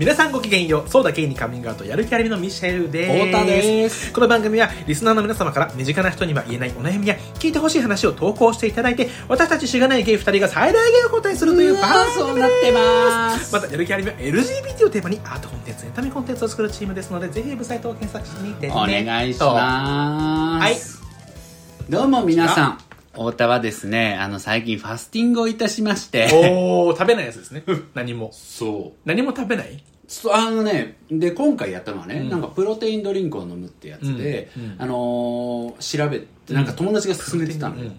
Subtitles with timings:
[0.00, 3.26] 皆さんごきげんよう、そうだけにカミングアウト、やる気ありみのミシェルです。
[3.26, 18.72] 太田ですこの番組は、リスナーの皆様から身近な人には言えないお悩みや、聞いてほしい話を投稿していただいて、私たちしがないゲイ二人が最大限お答えするという番組そうなってますまた、やる気ありみは LGBT をテーマにアートコンテンツ、エンタメコンテンツを作るチームですので、ぜひウェブサイトを検索してみてね。
[18.72, 20.64] お願いします。
[20.64, 20.76] はい。
[21.90, 22.78] どうも皆さん、
[23.12, 27.64] 太田はですね、あの、最近ファスティングをいたしまして、おー、食べないやつですね。
[27.94, 28.30] 何も。
[28.32, 28.98] そう。
[29.08, 29.82] 何も食べない？
[30.06, 32.28] そうあのね、で、今回やったのはね、うん。
[32.30, 34.74] なんかプロテインドリンクを飲むってやつで、うんうん。
[34.78, 37.90] あのー調べて、なんか友達が勧めてたのよ。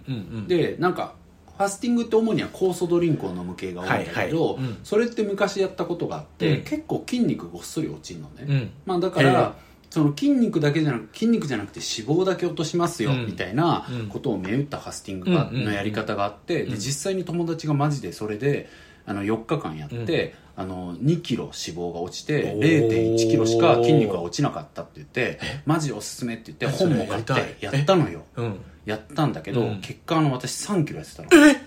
[0.47, 1.13] で、なんか、
[1.57, 4.65] ファスティングって主には酵素ドリンクを飲む系が多いんだけど、はいはい。
[4.65, 4.77] うん。
[4.84, 6.63] それって昔やったことがあって、うん。
[6.63, 8.45] 結構筋肉ごっそり落ちるのね。
[8.48, 8.70] うん。
[8.85, 9.55] まあだから、
[9.91, 13.25] その筋肉だけじゃなく筋肉じゃなくて脂肪だけ落としますよ、うん。
[13.27, 14.07] みたいなうん。
[14.07, 15.65] ことを銘打ったファスティングが、うんうん。
[15.65, 16.71] のやり方があって、うん。
[16.71, 18.70] で実際に友達がマジでそれで
[19.05, 22.87] あの4日間やって、あの2キロ脂肪が落ちておー。
[22.87, 28.23] 0 1キロしか筋肉が落ちなかったって言ってマジおすすめって言って本も買ってやったのよ。
[28.37, 28.59] うん。
[28.85, 29.81] やったんだけど、うん。
[29.81, 31.29] 結果あの私3キロ痩せたの。
[31.48, 31.61] え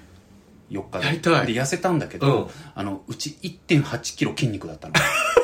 [0.71, 1.01] ？4日
[1.47, 1.53] で。
[1.53, 2.51] で痩せたんだけど、うん。
[2.75, 4.95] あのうち1 8キロ筋肉だったの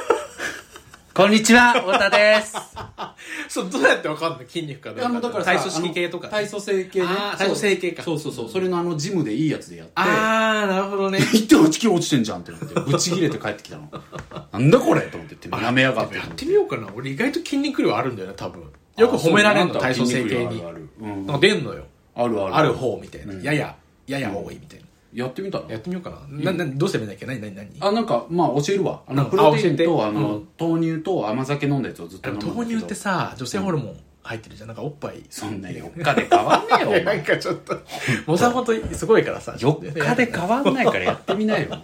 [1.12, 2.54] こんにちは太田です
[3.48, 4.38] そう、どうやってわかんの？
[4.46, 5.06] 筋肉かどうか。
[5.06, 6.28] あのだからさ体組織系とか。
[6.28, 11.18] あの体組成系ねあー体組成系かそうそうそうそれのあのジムでいいやつでやってあー、なるほどね。
[11.18, 13.90] 1.8キロ落ちてんじゃんってなってブチ切れて帰ってきたの
[14.52, 16.86] なんだこれと思ってって舐めやがってやってみようかな。
[16.94, 18.62] 俺意外と筋肉量あるんだよね、多分。
[18.96, 20.46] よく褒められんの、体組成系に。
[20.46, 21.84] あるあるうんなんか出んのよ。
[22.14, 23.32] あるあるある方みたいな。
[23.34, 23.74] うんやや、
[24.06, 24.84] やや多いみたいな。
[25.12, 26.52] やってみたらやってみようかな。
[26.52, 27.26] な、な、どうすればいいんだっけ？
[27.26, 27.68] 何、何、何？
[27.80, 30.48] あなんかまあ教えるわあのうんプロテインとあのうん。
[30.58, 32.58] 豆乳と甘酒飲んだやつをずっと飲むんだけど。
[32.62, 34.68] 豆乳ってさ、女性ホルモン入ってるじゃん。
[34.68, 35.24] なんかおっぱい。
[35.30, 37.80] そんな4日で変わんねえよおな前んかちょっと、
[38.26, 39.52] もさほんとすごいからさ。
[39.58, 41.68] 4日で変わんないからやってみなよ。
[41.72, 41.76] や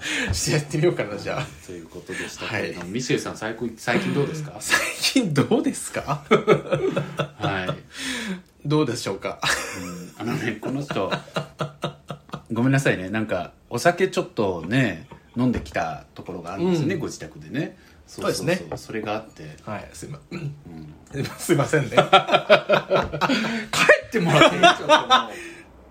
[0.58, 1.46] ってみようかな、じゃあ。
[1.66, 4.52] ということでしたけれども、ミシェルさん最近最近どうですか？
[4.60, 6.22] 最近どうですか？
[7.38, 8.68] はい。
[8.68, 9.40] どうでしょうか？
[10.18, 11.10] あのねこの人
[12.52, 13.08] ごめんなさいね。
[13.10, 17.00] なんかお酒ちょっとね飲んできたところがあるんですね、うん。
[17.00, 17.76] ご自宅でね。
[18.06, 18.62] そそうですね。
[18.76, 20.54] それがあって、はい、すいま、うん、
[21.38, 21.90] すいませんね。
[21.96, 21.96] 帰
[24.06, 25.30] ってもらっていいですか？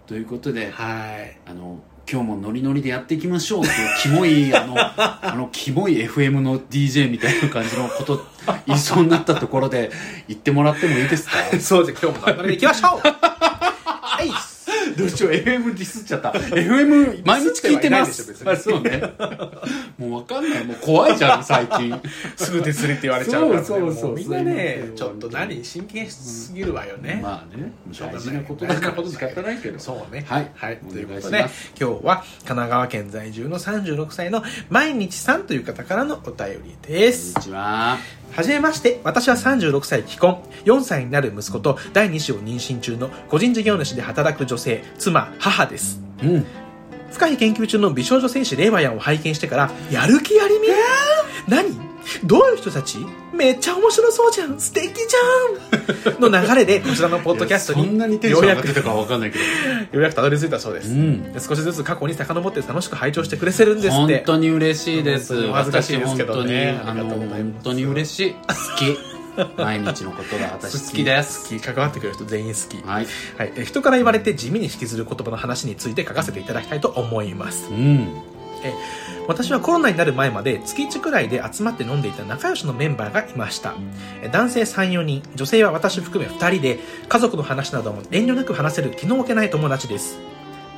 [0.08, 1.38] ということではい。
[1.46, 8.24] あの今日もノリノリでやっていきましょうっていうキモいあの あのキモい FM の DJ みたいな感じのこと
[8.68, 9.92] 言いそうになったところで
[10.28, 11.60] 言ってもらってもいいですか？
[11.60, 13.00] そうじゃ、今日も頑張っていきましょう。
[13.04, 14.30] はい
[14.98, 16.32] どうしよう FM ディスっちゃった。
[16.32, 18.50] FM 毎日聞いてます。
[18.50, 19.02] あそうね。
[19.98, 20.64] もう分かんない。
[20.64, 22.02] もう怖いじゃん最近。
[22.36, 23.66] すぐディスりって言われちゃうから、ね。
[23.66, 24.10] そうそうそう。
[24.12, 27.20] もみんなねちょっと何、真剣すぎるわよね。
[27.22, 29.80] まあね大事なことだから大事な仕方ないけど。
[29.80, 30.26] そうね。
[30.28, 30.52] はい。
[30.56, 30.80] はい。
[30.88, 37.34] おということで今日は神奈川県在住の36歳の毎日さんという方からのお便りです。
[37.34, 37.44] こん。
[37.44, 37.98] にちは。
[38.36, 46.02] はじめまして、私は36歳既婚、4歳になる息子と第2子を妊娠中の個人事業主で働く女性、妻、母です。
[46.24, 46.46] うん。
[47.12, 50.68] 深い研究中の美少女戦士レイワヤンを拝見してから、やる気ありみ？
[51.48, 51.86] 何？
[52.24, 52.98] どういう人たち？
[53.34, 54.60] めっちゃ面白そうじゃん。
[54.60, 56.20] 素敵じゃん！
[56.22, 57.86] の流れでこちらのポッドキャストに
[58.30, 60.30] ようやくたど。
[60.30, 61.34] り着いたそうです、うん。
[61.34, 65.34] で少しずつ過去に遡って楽しく拝聴してくれてるんですっ本て当に嬉しいです。
[65.34, 66.80] 本当にお恥ずかしいですけどね。
[66.82, 67.54] 私本当にあのありがとうございます。
[67.54, 68.34] 本当に嬉しい。
[68.34, 68.38] 好
[68.78, 69.15] き
[69.58, 71.04] 毎日のことが私好き。
[71.04, 71.62] です好き。
[71.62, 73.08] 関わってくれる人全員好き、はい。
[73.38, 77.70] はい、え人から言われて地味に引きずる言葉の話について書かせていただきたいと思います。
[77.70, 78.36] うん。
[79.28, 83.76] 私はコロナになる前まで月1くらいで集まって飲んでいた仲良しのメンバーがいました。
[84.22, 90.20] え男性34人女性は私含め2人で家族の話なども遠慮なく話せる気の置けない友達です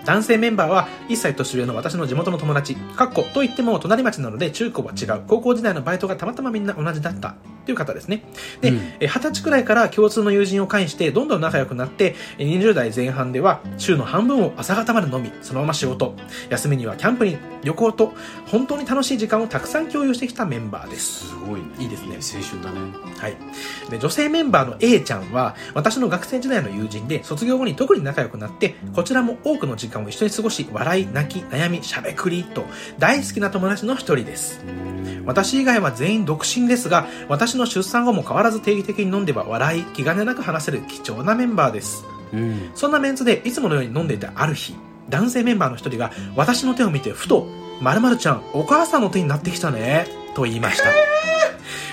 [0.07, 5.23] 男性メンバーは1歳年上の私の地元の友達かっこと言っても隣町なので中高は違う。
[5.27, 7.35] 高校時代のバイトがたまたまみんな同じだった。
[7.67, 8.23] という方ですね。
[8.61, 8.79] で、うん。
[9.09, 16.15] 歳くらいから共通の友人を介してどんどん仲良くなってえ20代前半では週の半分を朝方まで飲みそのまま仕事。
[16.49, 18.13] 休みにはキャンプに旅行と
[18.45, 21.27] 本当に楽しい時間をたくさん共有してきたメンバーです。
[21.27, 21.67] すごいね。
[21.79, 22.15] いいですね。
[22.39, 23.07] 青春だね。
[23.17, 23.35] はい、
[23.89, 32.65] で女性メンバーの A ちゃんは私の学生時代の友人で卒業後に特に仲良くなってこちらも多くの時間を一緒に過ごし笑い泣き悩みしゃべくりと
[32.99, 34.63] 大好きな友達の一人です。
[35.25, 42.05] 私以外は全員独身ですが私の出産後も変わらず定期的に飲んでは笑い気兼ねなく話せる貴重なメンバーです。
[42.33, 42.71] うん。
[42.75, 44.75] そんなメンツでいつものように飲んでいたある日
[45.09, 47.47] 男性メンバーの一人が私の手を見てふと
[47.81, 50.89] 「まるちゃんお母さんの手になってきたね」と言いました。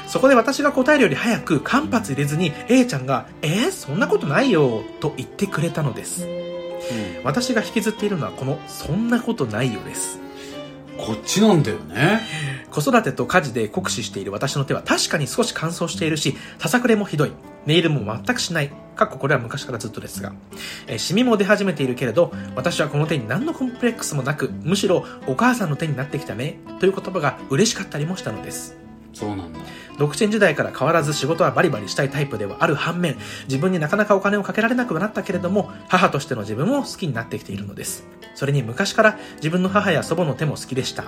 [0.06, 6.28] そこで私が答えるより早く間髪入れずに A ちゃんが「えー、そんなことないよ」と言ってくれたのです
[7.22, 10.18] 私が引きずっているのはこの「そんなことないよ」です
[10.96, 12.44] こっちなんだよね
[12.74, 17.32] 子育てと家事で酷使している私の手は確かに少し乾燥しているし、ささくれもひどい。
[17.66, 18.72] ネイルも全くしない。
[18.96, 20.32] かっここれは昔からずっとですが。
[20.88, 28.83] えーシミも出始めているけれど、私はこの手に何のコンプレックスもなく、むしろお母さんの手になってきたね、という言葉が嬉しかったりもしたのです。
[29.14, 29.60] そうなんだ
[29.98, 33.16] 独身時代から変わらず仕事はバリバリしたいタイプではある反面、
[33.46, 38.04] 自分になかなかお金をかけられなくはなったけれども、母としての自分も好きになってきているのです。
[38.34, 41.04] それに昔から自分の母や祖母の手も好きでした。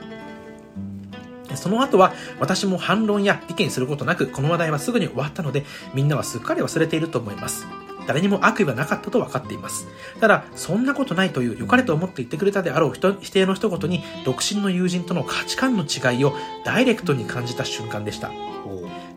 [1.57, 5.65] その後は私も反論や意見することなくこの話題はすぐに終わったので
[5.95, 7.67] みんなはすっかり忘れていると思います。
[8.07, 9.87] 誰にも悪意はなかったと分かっています。
[10.21, 18.31] ただ、そんなことないという良かれと思って言ってくれたであろう人否定の一言に独身の友人との価値観の違いをダイレクトに感じた瞬間でした。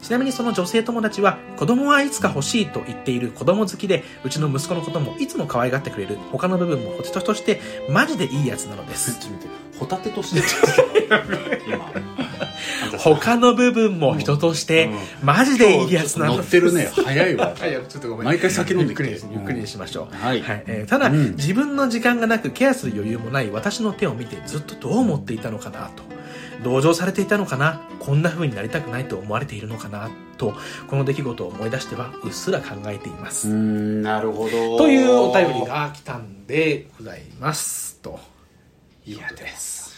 [0.01, 6.17] ちなみにその女性友達は子供はいつか欲しいと言っている子供好きでうちの息子のこともいつも可愛がってくれる。
[6.31, 7.59] 他の部分もホテトとして
[7.89, 9.19] マジでいいやつなのです。
[9.77, 10.41] ホタテとして。
[11.67, 11.91] 今
[12.97, 18.25] 他の部分も人としてうんマジでいいやつなの乗ってるね早いわはい、 ちょっとごめん。
[18.25, 20.15] 毎回酒飲んできてゆっくりにゆっくりにしましょう。
[20.15, 26.03] はいえーただ、うん自分の時間がなくケアする余裕もない私の手を見てずっとどう思っていたのかなと。
[26.63, 30.53] 同情されていたのかなこんな風になりたくないと思われているのかなと、
[30.87, 33.47] この出来事を思い出してはうっすら考えています。
[33.47, 37.99] うーんなるほどというお便りが来たんでございます。
[38.01, 38.19] と。
[39.05, 39.88] いやです。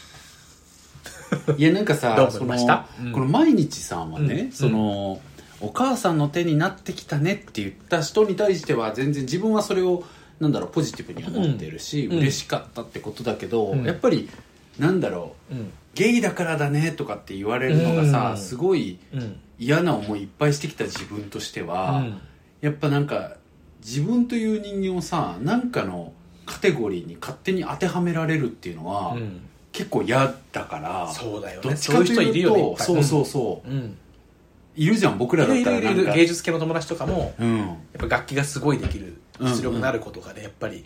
[1.58, 4.52] いやなんかさこの毎日さんはね、うん。
[4.52, 5.22] その
[5.62, 10.04] お母さんの手になってきたねって言った人に対しては全然自分はそれを
[10.40, 12.18] なんだろうポジティブに思ってるし、うん。
[12.18, 13.84] 嬉しかったってことだけど、うん。
[13.86, 14.30] やっぱり
[14.80, 15.72] なんだろううん。
[15.94, 18.42] ゲイだからだねとかって言われるのがさ、うん。
[18.42, 19.36] すごいうん。
[19.60, 22.18] 嫌な思いいっぱいしてきた自分としては、うん。
[22.62, 23.36] やっぱなんか
[23.86, 26.14] 自分という人間をさなんかの
[26.46, 31.70] カテゴリーに勝手に当てはめられるっていうのは、うん結構嫌だからそうだよね。
[31.70, 32.86] どっちかとそういう人いるいうとよねいっぱい。
[32.86, 33.98] そうそうそう、うん。
[34.76, 35.80] いるじゃん僕らだいるいるいる。
[35.80, 36.14] ったらなんか。
[36.14, 37.58] 芸術系の友達とかも、うん。
[37.58, 40.86] やっぱ楽器がすごいできる実力のある子とかでやっぱり、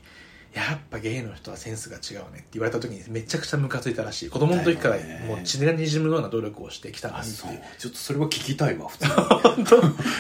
[0.56, 4.30] やっぱゲイの人はセンスが違うねって言われた時にめちゃくちゃムカついたらしい。
[4.30, 4.96] 子供の時から
[5.28, 7.52] もう血がにじむような努力をしてきたのにってあそう。
[7.78, 9.06] ちょっとそれは聞きたいわ普通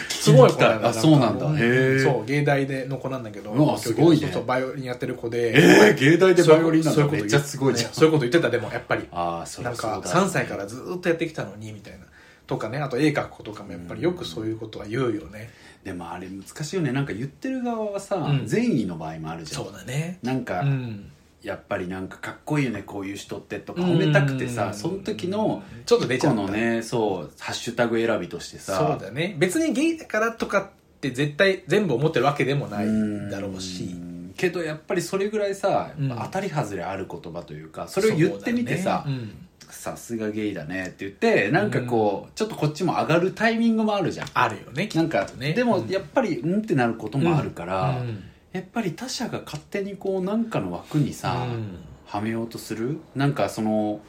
[0.09, 1.45] すごい子なんだあそうなんだ。
[1.45, 4.29] かへえそう芸大での子なんだけどすごいね。
[4.45, 5.53] バイオリンやってる子で。
[5.55, 9.07] えー、芸大でバイオリンなんそういうことだめっちゃすごいじゃん、ねそういうこと言ってたでもやっぱり。
[9.13, 11.99] なんかそうだ3歳からずっとやってきたのにみたいな。
[12.45, 12.79] とかね。
[12.79, 15.49] あと絵描く子とかもやっぱりよくそういうことは言うよね、
[15.85, 16.91] でもあれ難しいよね。
[16.91, 18.47] なんか言ってる側はさ、うん。
[18.47, 19.63] 善意の場合もあるじゃん。
[19.65, 20.17] そうだね。
[20.23, 21.11] なんか、うん。
[21.43, 23.81] やっぱりなんかかっこいいよねこういう人ってとか。
[23.81, 24.73] 褒めたくてさ、うん。
[24.73, 26.41] その時のちょっと出ちゃった。
[26.41, 28.77] このねそうハッシュタグ選びとしてさ。
[28.77, 29.35] そうだね。
[29.37, 32.87] 別にゲイだからとかって絶対全部思ってるわけでもない
[33.29, 33.83] だろうし。
[33.83, 34.33] ん。
[34.35, 36.09] けどやっぱりそれぐらいさ、うん。
[36.09, 39.27] 当たり外れある言葉というかそれを言ってみてさそうだね
[39.69, 44.27] さすがゲイだねって言ってなんかこう、ちょっとこっちも上がるタイミングもあるじゃん。
[44.33, 48.23] あるよねなんか、きっとねでもやっぱりうんってなることもあるから、うん。
[48.53, 51.79] やっぱり他者が勝手にこうなんかの枠にさ、うん。
[52.05, 52.99] はめようとする？
[53.15, 53.99] なんかその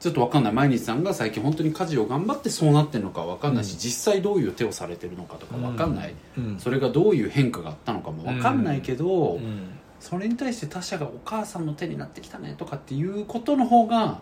[0.00, 0.52] ちょっとわかんない。
[0.52, 3.78] 毎日さんが最近本当に家事を頑張ってそうなってるのかわかんないし、うん。
[3.78, 6.58] 実際どういう手をされてるのかとかわかんない、うん。
[6.58, 9.78] それがどういう変化があったのかもわかんないけど、うん。
[10.00, 14.20] それに対して他者がお母さんの手になってきたねとかっていうことの方が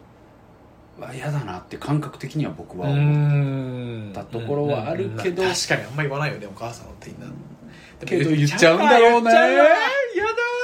[1.00, 4.10] わ嫌だなって感覚的には僕は思う、ん。
[4.12, 5.42] たところはあるけど。
[5.42, 5.48] うん。
[5.48, 7.26] 確かにあんまり言わないよねお母さんの手にな。
[7.26, 7.32] る
[8.04, 9.30] けど言っちゃうんだろうね。
[9.30, 9.70] 言っちゃうわや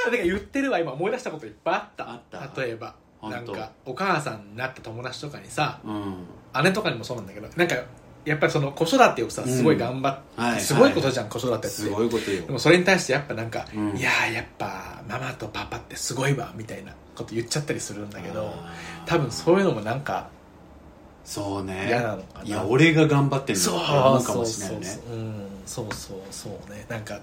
[0.05, 2.11] だてか言ってるわ今思い出したこといっぱいあった。
[2.11, 2.15] あ
[2.47, 2.61] った。
[2.61, 2.95] 例えば。
[3.21, 6.15] なんかお母さんになった友達とかにさうん。
[6.63, 7.75] 姉とかにもそうなんだけどなんか
[8.25, 11.67] やっぱりその子育てをさすごい頑張って、はいすごいことじゃん、子育てって。
[11.69, 12.41] すごいことよ。
[12.43, 13.97] でもそれに対してやっぱなんか、うん。
[13.97, 18.53] いやーやっぱママとパパってすごいわみたいなこと言っちゃったりするんだけど
[19.05, 20.29] 多分そういうのもなんか
[21.25, 21.85] そうね。
[21.87, 22.45] 嫌なのかな。
[22.45, 24.87] いや俺が頑張ってんそうのって思うかもしれないよね。
[24.87, 25.21] そうそうそうう。
[25.21, 26.85] んそうそうそうね。
[26.89, 27.19] なんか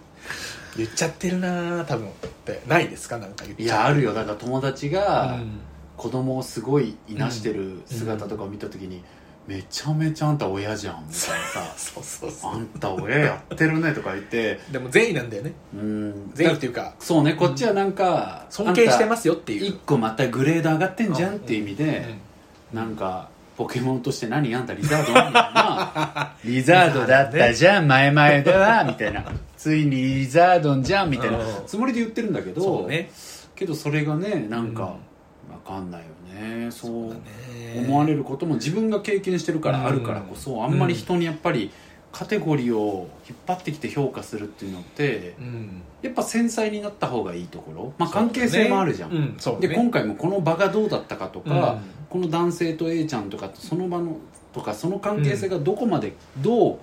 [0.77, 2.11] 言っちゃってるなー多分っ
[2.45, 3.19] てないですか？
[3.19, 4.13] なんか言っいちゃやあるよ。
[4.15, 5.61] だから友達がうん。
[5.97, 9.05] 子供をすごいいなしてる姿とかを見た時に、
[9.51, 11.75] めちゃめちゃあんた親じゃんみたいなさ。
[11.77, 12.53] そうそうそう。
[12.53, 14.61] あんた親やってるねとか言って。
[14.71, 15.53] でも善意なんだよね。
[15.75, 16.31] うん。
[16.35, 19.67] 善意っていうかそうねこっちはなんか、尊敬してすますよっていう。
[19.67, 22.17] 一個またグレード上がってんじゃんっていう意味で、
[22.73, 22.79] うん。
[22.79, 26.33] なんかポケモンとして何あんたリザードみたいな。
[26.45, 29.25] リザードだったじゃん前々ではみたいな。
[29.57, 31.67] ついにリザードンじゃんみたいなうん。
[31.67, 33.11] つもりで言ってるんだけどそうね。
[33.57, 34.95] けどそれがねなんか、
[35.49, 35.55] うん。
[35.55, 36.07] わかんないよ
[36.41, 36.71] ね。
[36.71, 37.13] そう
[37.77, 41.71] 思われることも自分が経験してるからあるからこそ、あんまり人にやっぱり
[42.13, 45.83] カテゴリーを引っ張ってきて評価するっていうのってうん。
[46.03, 51.81] やっぱ繊細になった方がいいところ、まあ、関係性もあるじゃん、で今回もこの場がどうだったかとか、うん。
[52.09, 54.17] この男性と A ちゃんとかその場の
[54.53, 56.79] とかその関係性がどこまでどう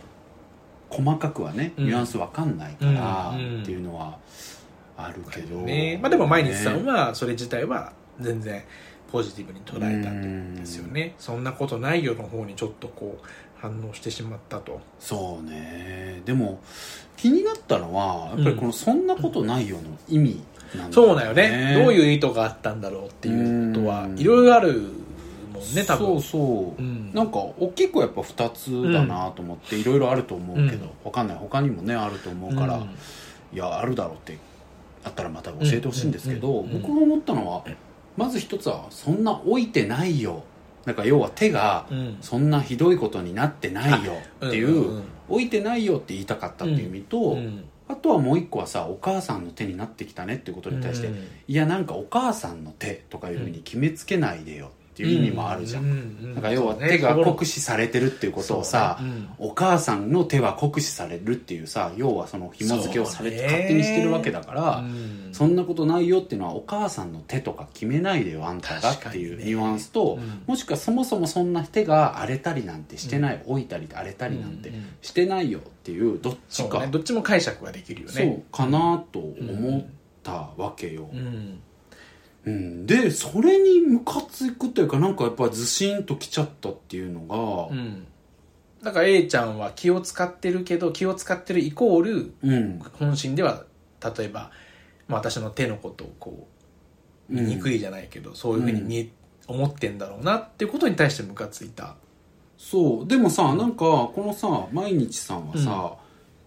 [0.90, 1.86] 細かくはね、うん。
[1.86, 3.62] ニュアンスわかんないからうん。
[3.64, 4.20] っていうのは
[4.96, 6.00] あるけど、ね。
[6.02, 8.64] まあ、でも毎日さんねはそれ自体は全然
[9.12, 11.16] ポジティブに捉えたんですよね。
[11.18, 13.28] そんなことないよの方にちょっとこう
[13.60, 14.80] 反応してしまったと。
[15.00, 16.22] そうね。
[16.26, 16.60] でも
[17.16, 20.42] 気になったのはやっぱりこの「そんなことないよ」の意味
[20.76, 21.76] なんだそうだよね。
[21.76, 24.20] どうういう意図があったんだろうっていうことはうん。
[24.20, 24.74] いろいろある
[25.54, 26.08] もんね多分。
[26.08, 27.12] そうそう、うん。
[27.14, 30.92] なんか大きくはやっぱ2つだなと思っていろいろあると思うけど、うん。
[31.06, 31.38] わかんない。
[31.38, 32.84] 他にもねあると思うから、うん。
[32.84, 34.38] いやあるだろうって
[35.04, 36.66] あったらまた教えてほしいんですけど、うん。
[36.66, 36.76] うん。
[36.76, 36.82] うん。
[36.82, 37.64] 僕が思ったのは
[38.18, 40.44] まず一つはそんな置いてないよ。
[40.86, 42.18] なんか要は手がうん。
[42.22, 47.66] そんなひどいことになってないよっていう、置いてないよって言いたかったっていう意味と、うん。
[47.90, 51.28] あとはもう一個はさお母さんの手になってきたねっていうことに対して、うん。
[51.48, 65.30] いやなんかお母さんの手とかいうふうに決めつけないでよっていう意味もあるじゃん、んなんか要は手が酷使されてるっていうことをさ、そうねお母さんの手は酷使されるっていうさ要はその紐付けをされて勝手にしてるわけだから、うん。
[65.34, 70.42] そんなことないよっていうのはお母さんの手とか決めないでよあんたがっていうニュアンスと、うん。
[70.48, 78.14] もしくはそもそもそんな手が荒れたりなんてしてない、置いたり荒れたりなんてうんうんしてないよっていうどっちか、どっちも解釈ができるよね。
[78.14, 79.86] そうかなと思っ
[80.24, 81.62] たわけよ、うん
[82.48, 82.86] うん。
[82.86, 87.22] でそれにムカつくというかなんかやっぱずしんときちゃったっていうの
[87.70, 88.08] がうん。
[88.84, 92.80] だから A ちゃんは気を使ってるけど気を使ってるイコールうん。
[92.94, 93.64] 本心では
[94.04, 94.52] 例えば、
[95.08, 96.58] まあ、私の手のことをこう
[97.30, 99.10] うん醜いじゃないけど、そういうふうに見え、
[99.48, 101.96] 思ってんだろうなっていうことに対してムカついた。
[102.58, 103.08] そう。
[103.08, 105.96] でもさなんかこのさ毎日さんはさ、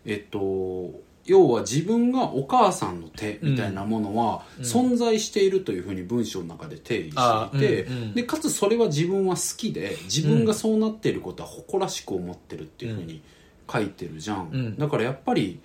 [0.04, 0.90] えっと
[1.26, 4.64] 要は自分がお母さんの手みたいなものはうん。
[4.64, 8.14] 存在しているというふうに文章の中で定義あしていて、うんうん。
[8.14, 13.22] でかつそれは自分は好きで自分がそうなっていることは誇らしく思ってるっていうふうに
[13.70, 14.78] 書いてるじゃん、うん。
[14.78, 15.60] だからやっぱり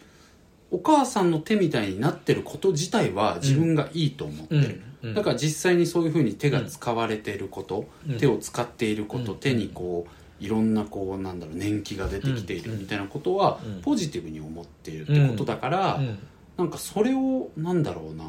[0.71, 8.17] お母さんの手みたいになってること自体は自分がいいと思ってる、だから実際にそういうふうに手が使われていること、うん。
[8.17, 9.39] 手を使っていること、うん。
[9.39, 13.81] 手にこういろんなこうなんだろう年季が出てきているみたいなことはうん。
[13.81, 16.19] ポジティブに思っているってことだから、うん。
[16.57, 18.25] なんかそれをなんだろうな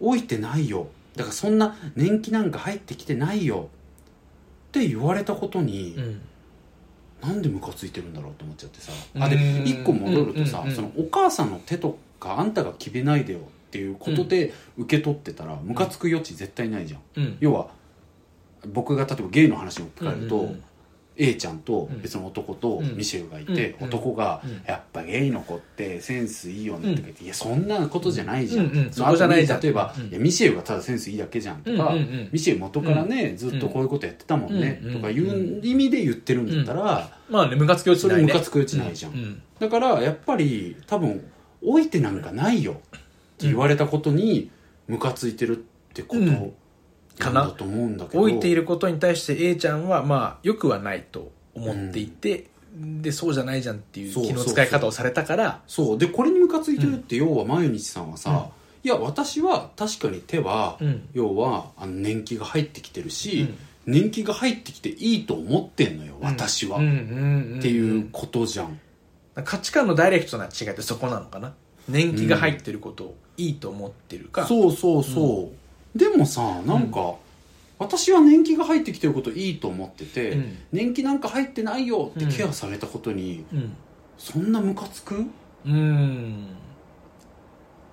[0.00, 0.88] 置いてないよ。
[1.16, 3.68] だからそんな年季なんか入ってきてないよ。
[4.68, 6.20] って言われたことに、うん。
[7.22, 8.92] なんでムカついてるんだろうと思っちゃってさ。
[9.14, 9.22] うん。
[9.22, 11.50] あで一個戻るとさ、そのお母さん。
[11.50, 12.52] の手とかあん。
[12.52, 17.36] たが決めないでよっていうことで受け取ってたらムカつく余地絶対ないじゃん。
[17.40, 17.68] 要は
[18.72, 20.62] 僕が例えばゲイの話を聞かれると、うんうんうん。
[21.16, 22.02] A ちゃんとうん。
[22.02, 22.96] 別の男とうん。
[22.96, 23.86] ミシェルがいて、うん。
[23.86, 24.62] 男が、うん。
[24.66, 29.60] やっぱゲイの子ってセンスいいよね」って言って「いやそんなことじゃないじゃん」うんうんそこじゃないじゃん。
[29.60, 30.08] 例えば、うん。
[30.08, 31.94] いやミシェルがただセンスいいだけじゃん」とか、
[32.32, 39.12] ミシェル元からね、ずっとこういうことやってたもんね」うんとかいう意味で言ってるんだったら、まあねムカつく余地ない、ね、それムカつく余地ないじゃん。
[39.12, 39.42] うん。
[39.60, 41.24] だからやっぱり多分
[41.62, 42.76] 置いてなんかないよっ
[43.38, 44.50] て言われたことに
[44.88, 45.60] ムカついてるっ
[45.94, 46.52] てことうん
[47.18, 47.46] かな？
[47.48, 55.62] と思うんだけど、置いていることに対して A ちゃんはまあ良くはないと思っていて、でそうじゃないじゃんっていう気の使い方をされたから。
[55.66, 55.98] そう。
[55.98, 58.50] でこれにムカついてるって要は毎日さんはさ、
[58.82, 61.08] いや私は確かに手は、うん。
[61.12, 63.58] 要はあの年季が入ってきてるし、うん。
[63.86, 67.58] 年季が入ってきていいと思ってんのよ私は、うんうんうんん。
[67.58, 68.80] っていうことじゃん。
[69.44, 71.54] 価値観のダイレクトな違いってそこなのかな？
[71.88, 75.63] 年季が入ってることをいいと思ってるか、そうそうそう、
[75.94, 77.14] でもさなんか、
[77.78, 80.58] 私は年季が入ってきてることいいと思ってて、うん。
[80.72, 83.72] 年季なんか入ってないよってケアされたことに、うん。
[84.16, 85.24] そんなムカつく？
[85.66, 86.46] うん。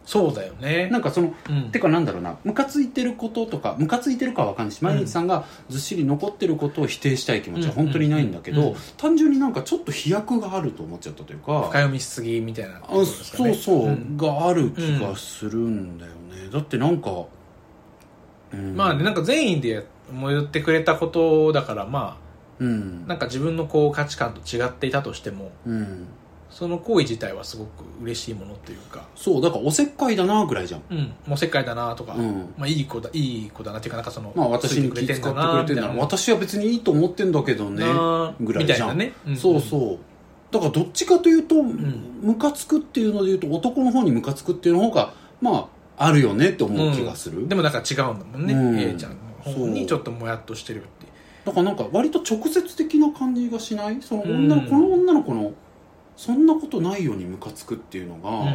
[0.06, 0.90] そうだよね。
[0.92, 1.72] なんかそのうん。
[1.72, 8.68] てかなんだろうなムカついてることとかムカついてるかは分かんないし毎日さんがずっしり残ってることを否定したい気持ちは本当にないんだけど、うん。
[8.68, 8.74] うん。
[8.74, 14.16] うん単純になんかちょっと飛躍があると思っちゃったというか深読みしすぎみたいなことあそうそう、ん。
[14.16, 17.26] がある気がするんだよね、だってなんか、
[18.54, 18.76] うん。
[18.76, 22.18] まあねなんか善意で思ってくれたことだからま
[22.60, 23.04] うん。
[23.06, 26.08] あなんか自分のこう価値観と違っていたとしてもうん。
[26.52, 29.08] その行為自体はすごく嬉しいものというか。
[29.16, 30.82] そうだからおせっかいだなぐらいじゃん。
[30.92, 31.14] うん。
[31.26, 32.54] もう世界だなとか、うん。
[32.58, 38.98] まあいい子だいい子だなっていうかなんかそのまあ私に気遣ってくれてんなら私は別にいいと思ってんだけどねなぐらいじゃん。
[38.98, 40.00] みたいなね、んそうそう。
[40.54, 42.20] だからどっちかというと、ん。
[42.22, 45.66] ムカつくっていうので言うと男の方にムカつくっていうの方がまあ
[46.04, 48.80] あるよねって思う気がする、でもなんか違うんだもんね、うん。
[48.80, 49.18] A ちゃんの。
[49.44, 51.08] 方にちょっともやっとしてるって。
[51.46, 54.02] だからなんか割と直接的な感じがしない？
[54.02, 54.70] その女の、うん。
[54.70, 55.54] この女の子の
[56.16, 58.48] そんなことないようにムカつくっていうのが、うん。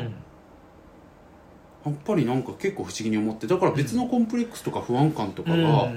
[1.86, 5.88] やっぱりなんか結構不思議に思ってだから別のコンプレックスとか不安感とかが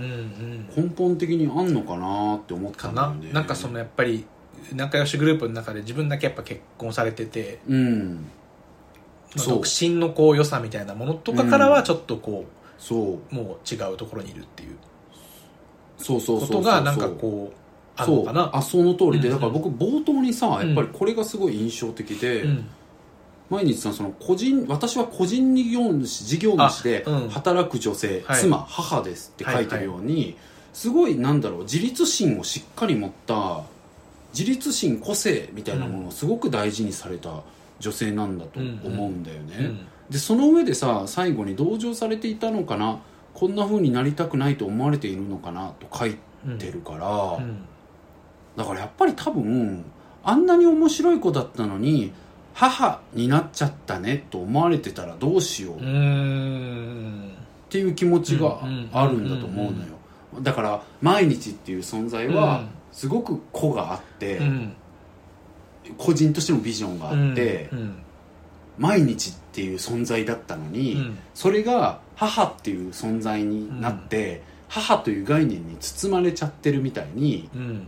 [0.76, 3.32] 根本的にあんのかなって思ったんだよね。
[3.32, 4.26] なんかそのやっぱり
[4.74, 8.28] 仲良しグループの中で自分だけやっぱ結婚されてて、うん
[9.36, 12.46] 独身のこう良さみたいなものとかからはちょっとこ
[12.80, 13.14] そう。
[13.32, 14.78] う、もう違うところにいるっていう。
[15.98, 18.50] そうそうことがなんかこうあるのかな。
[18.54, 19.34] あその通りで、うん。
[19.36, 20.68] だから僕冒頭にさうん。
[20.68, 22.68] やっぱりこれがすごい印象的で、うん。
[23.50, 28.42] 毎日さんその個人私は個人事業主事業主で働く女性、はい。
[28.42, 30.38] 妻母ですって書いてるように、
[30.74, 33.64] すごいなんだろう自立心をしっかり持った
[34.34, 37.42] 自立心個性みたいなものをすごく大事にされた
[37.80, 38.68] 女性なんだと思
[39.08, 43.00] うんだよね、うんでその上でさ最後に同情されていたのかな？
[43.36, 45.72] こんな風になりたくないと思われているのかな？
[45.80, 46.16] と書い
[46.58, 47.08] てるから、
[47.38, 47.64] うん。
[48.56, 49.86] だからやっぱり多分
[50.24, 52.12] あんなに面白い子だったのに
[52.56, 55.76] 母になっちゃったねと思われてたらどうしよう。
[55.76, 57.32] うっん
[57.70, 59.94] ていう気持ちがうんあるんだと思うのよ。
[60.42, 64.74] だから毎日っていう存在はすごく子があってうん
[65.98, 67.96] 個人としてのビジョンがあってうん
[68.78, 71.18] 毎日っていう存在だったのうにん。
[71.34, 77.88] それが母っていう存在になって母という概念に包まれちゃってるみたいにうん。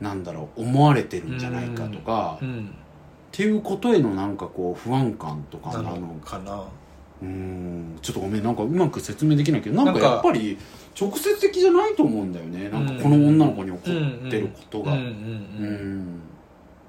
[0.00, 2.66] なんだろう思われてるんじゃないかとかうん。
[2.66, 6.64] っていうことへのなんかこう不安感とかななののかな。
[7.22, 10.56] うーんちょっとごめんなんかうまく説明できないけどなんかやっぱり
[10.98, 12.68] 直接的じゃないと思うんだよね。
[12.68, 14.92] なんかこの女の子に起こってることが。
[14.92, 15.12] うんうんうう
[15.64, 16.20] んん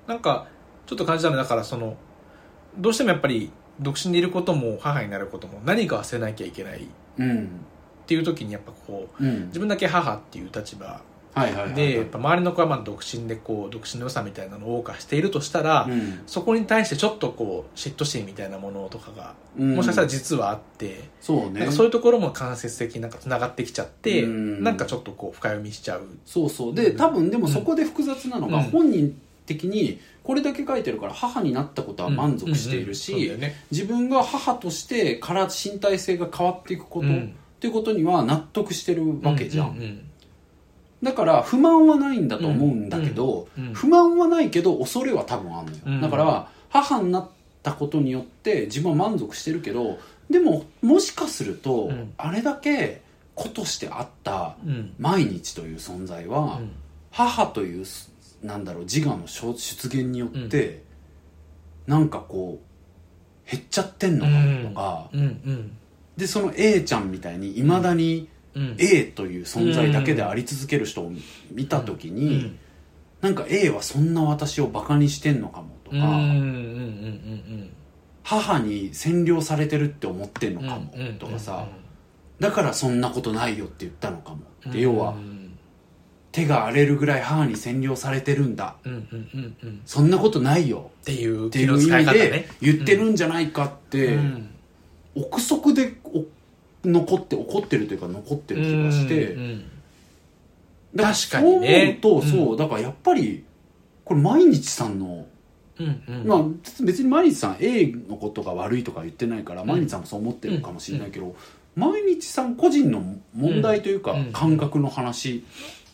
[0.08, 0.48] なんか
[0.86, 1.98] ちょっと感じたのはだからその
[2.78, 6.86] どうしてもやっぱり独身でいることも母になることも何か忘れなきゃいけないっ
[7.18, 7.50] うん。
[8.08, 9.48] ていう時にやっぱこううん。
[9.48, 11.02] 自分だけ母っていう立場
[11.76, 16.22] でやっぱ周りの子はまあ独身でこう独身の良さみたいなのを謳歌しているとしたら、うん。
[16.26, 19.76] そこに対してちょっとこう嫉妬心みたいなものとかがうん。
[19.76, 21.70] もしかしたら実はあって、そうね。
[21.72, 24.64] そういうところも間接的になんかつながってきちゃって、うん。
[24.64, 26.08] なんかちょっとこう深読みしちゃう。
[26.26, 26.74] そうそう。
[26.76, 28.64] で多分でもそこで複雑なのがうん。
[28.64, 33.32] 本人的にこれだけ書いてるから母になったことは満足しているし
[33.72, 37.36] 自分が母としてから身体性が変わっていくことっうん。
[37.60, 40.00] ていうことには納得してるわけじゃん。
[41.02, 46.02] だから不満はないんだと思うんだけど、不満はないけど恐れは多分あるのよ、うん。
[46.02, 47.30] だから母になっ
[47.64, 49.98] たことによって自分は満足してるけど
[50.30, 52.14] でももしかすると、うん。
[52.18, 53.02] あれだけ
[53.34, 54.94] 子としてあったうん。
[55.00, 56.72] 毎日という存在は、うん。
[57.12, 58.07] 母というす
[58.42, 60.84] なんだろう自我の出出現によって、
[61.86, 65.78] なんかこう減っちゃってんのかとか、うんうん。
[66.18, 68.76] でその A ちゃんみたいにいまだにうん。
[68.80, 71.12] A という存在だけであり続ける人を
[71.52, 72.60] 見た時に、うん。
[73.22, 77.70] なんか A はそんな私をバカにしてんのかもとか、うんうんうんうん
[78.24, 81.66] 母に占領されてるって思ってんのうんかもうんとかさ、
[82.42, 85.37] だからそんなことないよって言ったのかもって、うん要はうん
[86.38, 88.76] 手が荒れるぐらい母に占領されてるんだ。
[88.86, 89.82] うんうんうんうん。
[89.88, 90.92] そんなことないよ。
[91.02, 94.50] っていうっていう意味で言ってるんじゃないかって、うん。
[95.16, 96.26] 憶測でお
[96.86, 99.72] 残って怒ってるというか残ってる気がして、うんうん
[100.96, 102.00] だら確かにね。
[102.02, 103.44] そう思うと、そううんだからやっぱり
[104.06, 105.26] これ毎日さんの
[105.80, 106.28] うんうん。
[106.28, 106.44] まあ、
[106.84, 111.36] 別に毎日さん A のことが悪いとか言ってないから毎日さんもそう思ってるかもしれないけど、
[111.76, 113.04] 毎日さん個人の
[113.36, 114.32] 問題というか、うん。
[114.32, 115.44] 感覚の話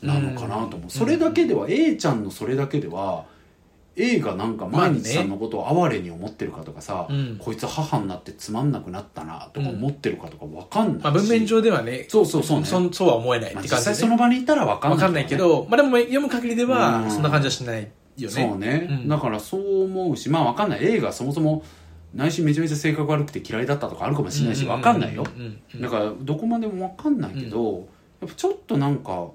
[0.03, 3.25] なのかなと思う、うんそれだけでは A ちゃんのそれだけでは
[3.95, 7.37] A がなんか毎日さんのことを哀れに思ってるかとかさ、うん。
[7.37, 12.65] こいつ母になってつまんなくなったなとか思ってるかとか分かんないし、まあ文面上ではねそうそうそうね。
[12.65, 16.69] そそうは思えないっまあ、て感じで実際その場にいたら分かんないわかんないけど、まあでも読む限りでうん。
[16.71, 17.81] はそんな感じはしない
[18.17, 18.29] よね。
[18.29, 19.07] そうね、うん。
[19.07, 20.83] だからそう思うしまあ分かんない。
[20.83, 21.63] 映画そもそも
[22.15, 25.81] 内心めちゃめちゃ性格悪くて嫌いだったとかあるかもしれないし分かんないよ、うんうんうん。
[25.81, 27.87] だからどこまでも分かんないけど、
[28.21, 29.27] やっぱちょっとなんか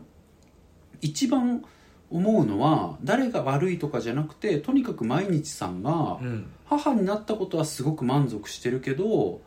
[1.01, 1.65] 一番
[2.11, 6.51] 思うのは誰が悪いとかじゃなくてとにかく毎日さんがうん。
[6.67, 9.41] 母になったことはすごく満足してるけど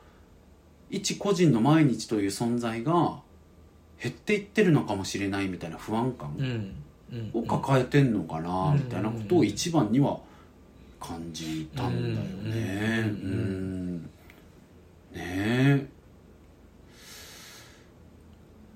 [0.90, 3.20] 一個人の毎日という存在が
[4.02, 6.36] 減っていってるのかもしれないみたいな不安感
[7.34, 8.78] を抱えてんのかなうん。
[8.78, 10.20] みたいなことを一番には
[11.00, 14.02] 感じたんだよね。
[15.12, 15.12] ね。
[15.14, 15.88] え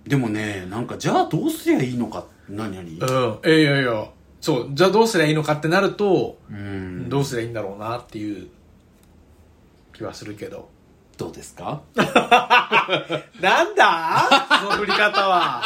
[0.08, 2.76] でもねなんかじゃあどうすりゃいいのか何？
[2.76, 2.84] 何？
[2.84, 3.50] うん。
[3.50, 4.06] いやいやいや。
[4.42, 4.68] そう。
[4.74, 7.10] じゃあどうすりゃいいのかってなると、うん。
[7.10, 8.48] どうすりゃいいんだろうなっていう
[9.94, 10.70] 気はするけど。
[11.18, 11.82] どうですか？
[11.96, 14.28] なんだ？
[14.62, 15.62] その振り方は。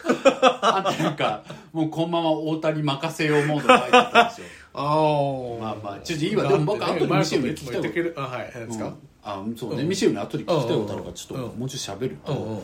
[0.02, 4.46] あとなんかもうこのまま大谷任せようモードが入ってたんですよ。
[4.72, 8.14] あまあまあちょっといいわでも僕後でミシェルに聞きたいわ言ってくれる？
[8.16, 8.86] あはい何ですか？
[8.86, 8.94] うん。
[9.22, 12.16] あそうね、うんミシェルに後で聞きたいことあるからちょっとうんもうちょい喋る。
[12.24, 12.38] と、うん。
[12.38, 12.52] うん。
[12.52, 12.60] うん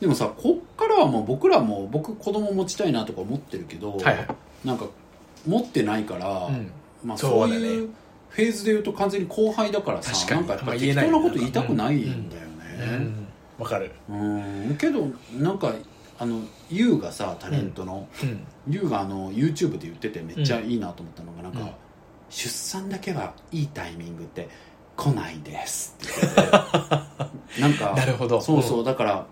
[0.00, 4.26] でもさこっからはもう僕らも僕子供持ちたいなとか思ってるけど、はいはい。
[4.64, 4.86] なんか
[5.46, 6.70] 持ってないから、うん。
[7.04, 7.60] まあ、そそううだね。
[7.60, 7.90] いう
[8.30, 10.40] フェーズで言うと完全に後輩だからさ確かに。
[10.40, 12.48] なんかやっぱ適当なこと言いたくないんだよね。
[12.78, 13.26] うん。
[13.58, 13.90] わかる。
[14.08, 14.76] うん。
[14.78, 15.06] けど
[15.38, 15.74] なんか
[16.18, 18.46] あの YOU がさタレントのうん。
[18.72, 21.68] YOU、があの YouTube で言っててめっちゃいいなと思ったのがなんか、うん
[22.30, 24.48] 出産だけはいいタイミングって
[24.96, 27.60] 来ないですって言ってて。
[27.60, 28.40] なんかなるほど。
[28.40, 29.26] そうそう、だから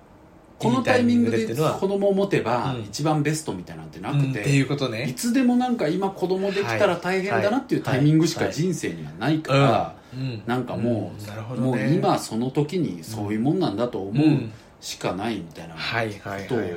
[0.58, 2.82] このタイミングで子供を持てばうん。
[2.82, 4.30] 一番ベストみたいなんてなくて、うん。
[4.30, 10.42] っていうこといねつでもなんか今子供できたら大変だなっていうタイミングしか人生にはないから、うん。
[10.46, 11.12] なんかも
[11.56, 14.38] う、もう今その時にそういうもんなんだと思う
[14.80, 16.06] しかないみたいなはい。
[16.18, 16.40] はい。
[16.40, 16.48] はい。
[16.48, 16.76] はい。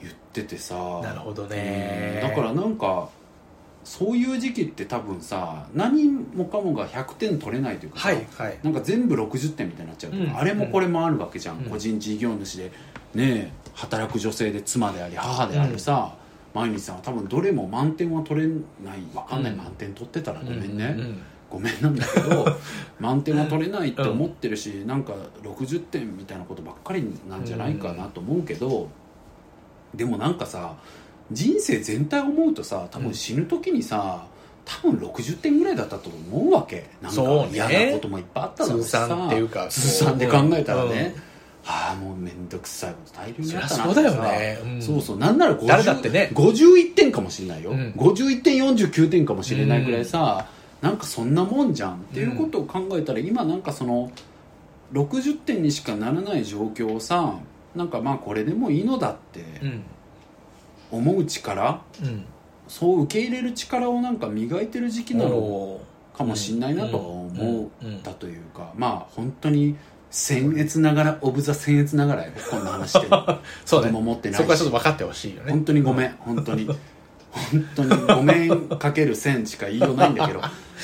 [0.00, 2.20] 言っててさ、なるほどね。
[2.22, 2.28] うん。
[2.28, 3.08] だからなんか
[3.88, 8.58] そういう時期って多分さ何もかもが100点取れないというかさ、はいはい。
[8.62, 10.36] なんか全部60点みたいになっちゃうとか、うん。
[10.36, 11.64] あれもこれもあるわけじゃん、うん。
[11.70, 12.72] 個人事業主でね
[13.14, 16.14] え働く女性で妻であり母であるさ、
[16.52, 18.98] 毎日さんは多分どれも満点は取れない。
[19.14, 19.58] わかんない、うん。
[19.58, 22.46] 満点取ってたらごめんね、うんうんごめんなんだけど
[23.00, 28.90] 満点は取れないって思ってるし、なんか60点みたいなことばっかりなんじゃないかなと思うけど、
[29.94, 30.76] でもなんかさ
[31.30, 34.26] 人生全体を思うとさ多分死ぬ時にさ、
[34.64, 36.88] 多分60点ぐらいだったと思うわけ。
[37.02, 41.22] なんか嫌なこともいっぱいあっただろうしさっていうか通算で考えたらね、うん。
[41.70, 44.58] ああもう面倒くさいこと大量にあったなそうだよね。
[44.62, 44.82] うん。
[44.82, 45.18] そうそう。
[45.18, 46.30] なんなら50誰だってね。
[46.34, 47.92] 51点かもしれないよ、うん。
[47.96, 50.46] 51点49点かもしれないぐらいさ、
[50.80, 54.10] なんかそんなもんじゃんっていうことを考えたら、今なんかその
[54.92, 57.34] 60点にしかならない状況をさ
[57.74, 59.82] なんかまあこれでもいいのだってうん
[60.90, 62.24] 思う力、うん。
[62.66, 65.84] そう受け入れる力をなんか磨いてる時期なのお
[66.16, 69.76] かもしんないなとは思うんったというか、まあ本当に
[70.10, 73.08] 僭越ながらオブザ僭越ながらよ こんな話してる
[73.64, 73.88] そうね。
[73.88, 74.42] 子供持ってないし。
[74.42, 75.52] そこはちょっと分かってほしいよね。
[75.52, 76.66] 本当にごめん 本当に。
[77.30, 80.40] 本当にごめんかける線しか言いようないんだけど。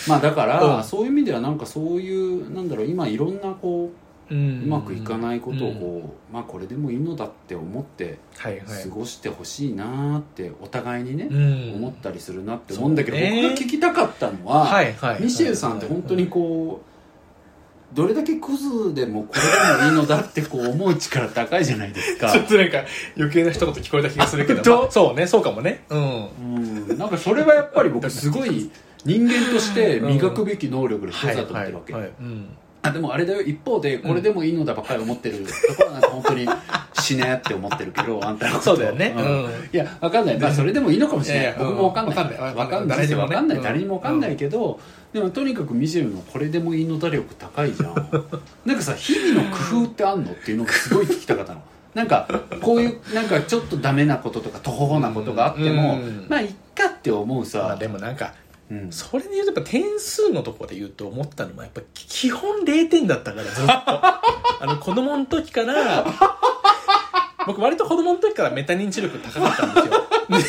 [0.07, 0.85] まあだから、うん。
[0.85, 8.83] そういう意味ではなんかそういうなんだろう今いろんなこうううまくいかないことをこう、まあこれでもいいのだって思ってはいはい。
[8.85, 11.75] 過ごしてほしいなってお互いにね、うん。
[11.77, 16.95] 思ったりするなって思うんだけど、僕が聞きたかったのは、はいはいミシェルさんって本当にこう
[17.95, 19.41] どれだけクズでもこれ
[19.77, 22.31] でもいいのだってこう思う力高いじゃないですか。
[22.33, 22.85] ちょっとなんか
[23.17, 25.85] 余計な一言聞こえた気がするけど、 まあそうねそうかもね。
[25.91, 26.29] うん。
[26.89, 26.99] うん。
[26.99, 28.71] なんかそれはやっぱり僕すごい
[29.05, 32.13] 人間として磨くべき能力の一つだと思ってるわけ、はいはい。
[32.21, 32.49] うん
[32.85, 33.41] あでもあれだよ。
[33.41, 35.39] 一方でこれでもいいのだばっかり思ってる。
[35.39, 36.47] ところはなんか本当に
[37.01, 38.65] 死ねって思ってるけど あんたのこと。
[38.65, 39.09] そうだよね。
[39.09, 39.17] ん。
[39.17, 39.45] うん。
[39.73, 40.39] いやわかんない。
[40.39, 41.55] まあそれでもいいのかもしれない。
[41.59, 42.17] 僕もわかんない。
[42.17, 42.55] わかんない。
[42.55, 42.99] わかんない。
[42.99, 43.23] 誰にもね。
[43.25, 43.57] わかんない。
[43.57, 43.63] うん。
[43.65, 44.81] 誰にもわかんないけど
[45.15, 47.95] でもとにかくミシェルのこれでもいいのだ力高いじゃん。
[48.67, 50.33] なんかさ日々の工夫ってあんの？
[50.33, 51.61] っていうのがすごい聞きたかったの。
[51.95, 52.29] なんか
[52.61, 56.27] こういうなんかちょっとダメなこととか途方なことがあってもうん。
[56.29, 58.35] まあいっかって思うまあさでもなんか
[58.71, 58.93] うん。
[58.93, 63.73] それで言うとやっぱ点数のところで言うと思ったのはやっぱ基本0点だったからずっと。
[63.75, 64.21] あ
[64.63, 66.07] の子供の時から
[67.47, 69.93] 僕割と子供の時からメタ認知力高かったんですよ。
[70.31, 70.45] で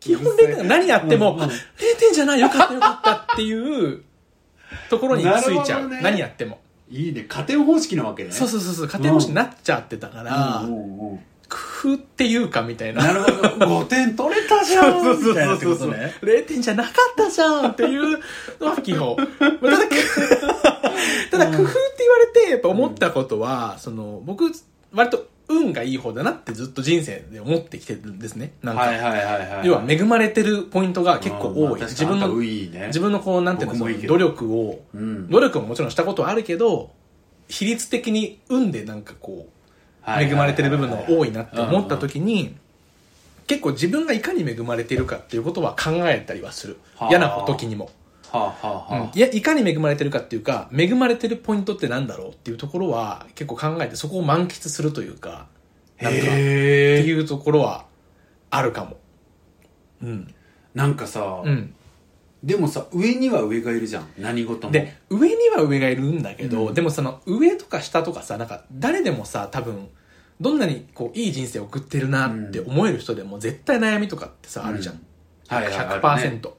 [0.00, 1.42] 基本0点何やっても、うんうん。
[1.44, 1.50] あ0
[1.98, 4.02] 点じゃないよかったよかったっていう
[4.90, 6.60] ところについちゃう、ね何やっても。
[6.90, 7.24] いいね。
[7.28, 8.32] 加点方式なわけね。
[8.32, 8.88] そうそうそうそう。
[8.88, 11.20] 家庭模試になっちゃってたから、うんうんうん
[11.52, 13.04] 工夫っていうかみたいな。
[13.04, 13.82] なるほど。
[13.82, 16.14] 5点取れたじゃんみたいなってことね。
[16.22, 18.18] 0点じゃなかったじゃんっていう
[18.58, 19.16] のは基本。
[19.16, 19.86] まあただ、
[21.30, 24.50] ただ工夫って言われて、やっぱ思ったことは、その、僕、
[24.94, 28.54] 割と運がいい方だなってずっと人生で思ってきてるんですね。
[28.62, 29.24] なんか、はいはいはい
[29.56, 29.66] はい。
[29.66, 31.80] 要は恵まれてるポイントが結構多い。
[31.82, 32.86] 自分の、運いいね。
[32.86, 35.28] 自分のこう、なんていうの、いい努力を、うん。
[35.28, 36.90] 努力ももちろんしたことはあるけど、
[37.48, 39.51] 比率的に運でなんかこう、
[40.06, 42.56] 恵まれてる部分のが多いなって思った時に、
[43.46, 47.08] 結構自分がいかに恵まれているかっていうことは考えたりはするはあ。
[47.10, 47.90] 嫌な時にも。
[48.30, 55.46] はあはあはあいや、いかに恵まれてるかっていうか、恵まれてるポイントってなんだろうっていうところは結構考えてそこを満喫するというか、
[56.00, 57.84] なんか、っていうところは
[58.50, 58.96] あるかも。
[60.02, 60.34] うん。
[60.74, 61.74] なんかさうん。
[62.42, 64.08] でもさ上には上がいるじゃん。
[64.18, 64.72] 何事も。
[64.72, 66.74] で、上には上がいるんだけど、うん。
[66.74, 69.88] でもその上とか下とかさ、なんか誰でもさ、多分、
[70.40, 75.00] どんなにこういい人生を送ってるなって思える人でも絶対悩みとかってさ、あるじゃん。
[75.48, 76.50] はいはいはい100%。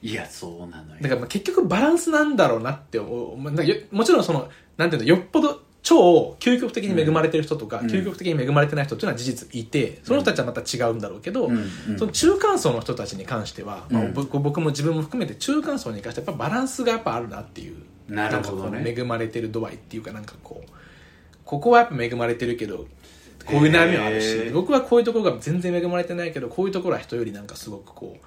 [0.00, 1.02] いやそうなのよ。
[1.02, 3.36] だからまあ結局バランスなんだろうなって思う。
[3.36, 7.86] まあだからよもちろんそのなんていうのよっぽど超究極的に恵まれてる人とか、うん。
[7.86, 11.98] 究極的に恵まれてない人っていうのは事実いてその人たちはまた違うんだろうけど、うんうん。
[11.98, 17.76] その中間層の人たちに関しては、まあうん僕僕も自分も含めて中間層に関してはやっぱバランスがやっぱあるなっていう
[18.08, 18.94] なるほどね。
[18.96, 20.70] 恵まれてる度合いっていうかなんかこう
[21.44, 22.86] ここはやっぱ恵まれてるけど
[23.46, 28.26] こういう悩みはあるし僕はこういうところが全然恵まれてないけどこういうところは人よりなんかすごくこう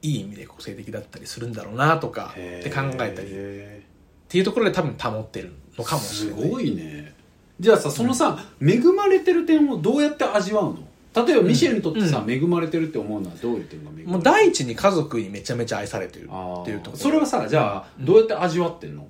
[0.00, 3.82] いい意味で個性的だったりするんだろうなとかって考えたりっへ
[4.28, 6.42] ていうところで多分保ってるのかもしれない。
[6.42, 7.14] すごいね。
[7.60, 10.78] じゃあさそのさ、恵まれてる点をどうやって味わうの？
[11.26, 17.00] 例えばミシェルにとってさ、う恵まれてるって思うのはどういう点が恵まれてるもう第一に家族にめちゃめちゃ愛されてるあっていうところ。
[17.00, 19.06] ーそれはさじゃあ、うんどうやって味わってんの？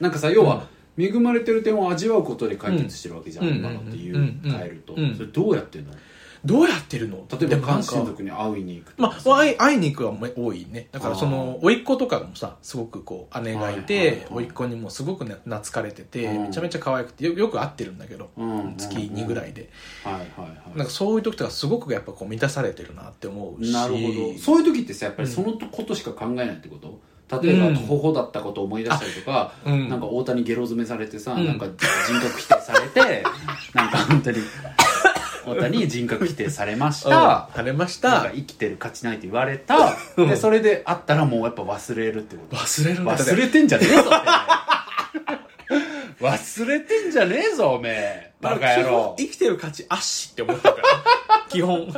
[0.00, 0.66] なんかさ要は、
[0.98, 3.56] 恵まれてる点を味わうことで解決してるわけじゃん、うん。
[3.56, 4.40] 今のっていう、うん。
[4.44, 5.14] 変えると、うん。
[5.14, 5.94] それどうやってんの？
[6.44, 7.24] どうやってるの？
[7.40, 10.88] 例えば関族に会いに行くとまあ、会い会いに行くは多いね。
[10.92, 14.44] だからその甥っ子とかもさすごくこう姉がいはいはいてはい。
[14.44, 16.42] 甥っ子にもすごくね懐かれててうん。
[16.44, 19.70] めちゃめちゃ可愛くてよよく会ってるんだけどうん月2ぐらいで。
[20.04, 20.78] はいはいはい。
[20.78, 23.72] なんかそういう時とかすごくやっぱこう満たされてるなって思うし。
[23.72, 24.00] なるほ
[24.32, 24.38] ど。
[24.38, 27.00] そういう時ってさやっぱりそのことしか考えないってこと？
[27.42, 27.74] 例えばうん。
[27.74, 29.88] 頬だったことを思い出したりとか、うん。
[29.88, 31.46] なんか大谷ゲロ詰めされてさ、うん。
[31.46, 31.74] なんか人
[32.20, 33.22] 格否定されて
[33.74, 34.38] なんか本当に
[35.54, 40.28] 大谷に人格否定されました、されましなんかた生きてる価値ないって言われた、うん。
[40.28, 42.56] でそれであったらもうやっぱ忘れるってこと。
[42.56, 44.02] 忘れるんだ忘れてんじゃねえぞ
[46.20, 48.32] 忘れてんじゃねえぞおめえ。
[48.40, 49.14] バカ野郎。
[49.18, 50.88] 生きてる価値あっしって思ってるから。
[51.48, 51.92] 基本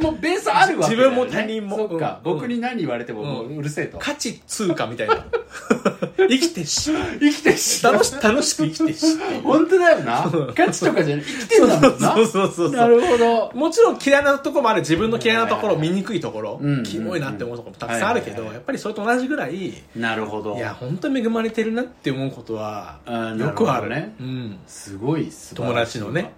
[0.00, 1.88] もうベースあるわね、自分も他人も。
[1.98, 2.32] か、うん。
[2.34, 5.24] 僕に何言われてももううるせえと、価値通貨みたいな。
[6.28, 6.90] 生きてし。
[6.92, 7.82] 生きてるし。
[7.82, 9.06] 楽し楽しく生きてし。
[9.42, 10.30] 本当だよな。
[10.54, 11.24] 価値とかじゃない。
[11.24, 12.14] 生きてんだもんな。
[12.14, 12.70] そうそうそうそう。
[12.72, 13.52] なるほど。
[13.54, 16.20] もちろん嫌いなところもある自分の嫌いなところ醜い。
[16.20, 16.82] ところうん。
[16.82, 20.56] キモいなって思うところもたくさんあるけどやっぱりそれと同じぐらいいなるほど。
[20.56, 22.98] や本当に恵まれてるなって思うことは
[23.38, 23.88] よくある。
[23.90, 24.58] ねうん。
[24.66, 26.32] すごい友達のね。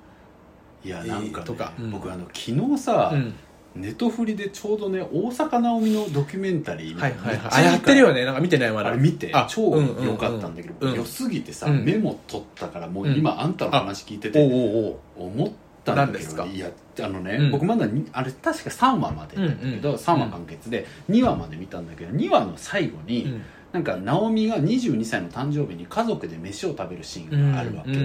[0.85, 1.73] いやなんか,、ねえーとか。
[1.79, 1.91] うん。
[1.91, 3.35] 僕あの昨日さ、うん
[3.75, 7.65] ネトフリでちょうどね大坂なおみのドキュメンタリーみたはいいなはいはい。
[7.69, 8.25] あやってるよね。
[8.25, 8.91] なんか見てないまだ。
[8.91, 13.15] あれ見てあ超うんうんうん良かったんだけど、うん良すぎてさ、うんメモ取ったからもううん。
[13.17, 15.27] 今あんたの話聞いてて、おうおうおう。
[15.29, 15.51] 思っ
[15.85, 16.45] たんだけ何ですか？
[16.45, 17.51] どいやあのね、うん。
[17.53, 23.43] 僕まだにあれ確か3話までだけど、うんうん3話完結で2話まで見たんだけど2話の最後に、うん。
[23.73, 28.03] なんか直美が22歳の誕生日に家族で飯を食べるシーンがあるわけ、うんう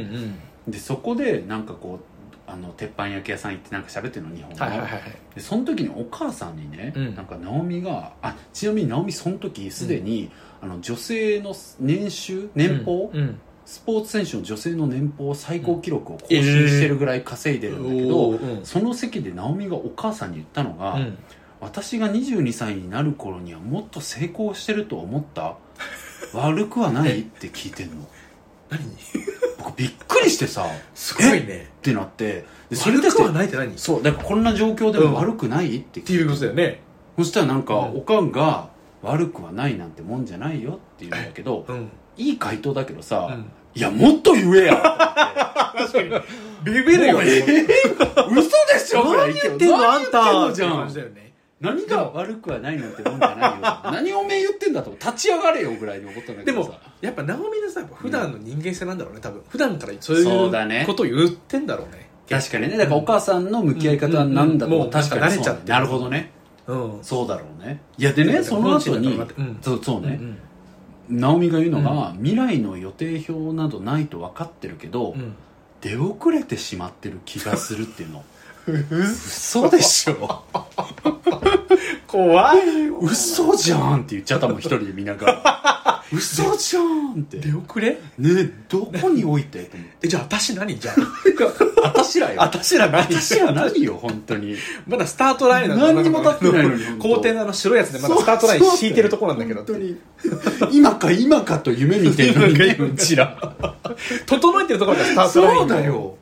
[0.70, 0.72] ん。
[0.72, 2.15] でそこでなんかこう
[2.48, 5.02] あの鉄板焼き屋さん行ってなんか喋ってるの日本語、はいはいはいはい。
[5.36, 7.16] でその時にお母さんにね、うん。
[7.16, 10.30] なんか直美があちなみに直美その時すでに、
[10.62, 13.40] あの女性の年収年俸、うんうん。
[13.66, 18.66] スポーツ選手の女性の年俸最高記録を更新してるぐらい稼いでるんだけど、おーうん。
[18.66, 21.18] その席で直美がお母さんに言ったのが、うん。
[21.62, 25.56] 私が22歳になる頃にはもっと成功してると思った？
[26.34, 27.22] 悪くはない？
[27.22, 28.08] って聞いてんの
[28.70, 28.82] 何？
[29.58, 30.66] 僕びっくりしてさ。
[30.94, 31.70] すごいね。
[31.78, 32.46] ってなって。
[32.70, 33.74] でそれ悪くはないって何？
[33.74, 36.14] っそうだからこんな状況でも悪くないって聞いてて。
[36.14, 36.82] いうことだよね。
[37.18, 38.70] そしたらなんか、うんおかんが
[39.02, 41.90] 悪くはないなんてもんじゃないよって言うんだけど、うん。
[42.18, 43.52] いい回答だけどさ、うん。
[43.76, 44.76] いやもっと言えや
[45.78, 46.10] 確かに。
[46.64, 50.54] ビビるよもうえねー嘘でしょ何言ってんのあんた。
[50.54, 51.25] じゃってん感じだよね
[51.62, 53.58] 何が悪くはないなんてもんじゃないよ。
[53.92, 54.92] 何おめえ言ってんだと。
[54.92, 59.42] 立ち上がれよぐらいに思ったんだけでもどさやっぱ直美のさやっぱ普段の人間性なんだろうね多分。
[59.48, 60.82] 普段からそうそうだね。
[60.82, 62.10] いうことを言ってんだろうね。
[62.30, 62.78] 確かにね。
[62.78, 65.48] だからお母さんの向き合い方は何だと、うんうんもう確かに慣れちゃってる。
[65.48, 65.64] そうだね。
[65.68, 66.32] なるほどね。
[66.68, 67.00] うん。
[67.02, 67.82] そうだろうね。
[67.98, 69.58] いやでねその後に、うん。
[69.62, 70.38] そうそうね、うん
[71.08, 75.36] 直美が言うのが、未来の予定表などないと分かってるけど、うん。
[75.82, 78.24] 出遅れてしまってる気がするっていうの
[78.68, 80.44] 嘘でしょ。
[82.08, 82.60] 怖い
[83.02, 86.04] 嘘じゃんって言っちゃったもん一人で見ながら。
[86.14, 87.38] 嘘じゃんって。
[87.38, 88.00] 出遅れ？
[88.18, 89.64] ねえどこに置いて？
[89.64, 90.80] と思っじゃあ私何？
[90.80, 91.92] じゃあ。
[91.94, 92.42] たしらよ。
[92.42, 93.04] あ私ら何？
[93.04, 94.56] 私ら何よ本当に。
[94.88, 99.98] まだスタートラインなの何にも立ってないのに校庭のあの白いやつでまだスタートライン敷いてるとこなんだけど本当に。
[100.72, 102.54] 今か今かと夢見てるのに
[102.94, 103.38] うちら。
[104.26, 105.60] 整えてるところがスタートライン。
[105.60, 106.18] そうだよ